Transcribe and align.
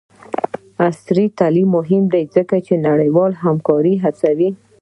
عصري 0.85 1.25
تعلیم 1.39 1.67
مهم 1.77 2.03
دی 2.13 2.23
ځکه 2.35 2.55
چې 2.65 2.73
د 2.77 2.81
نړیوالې 2.87 3.41
همکارۍ 3.45 3.95
هڅوي. 4.03 4.49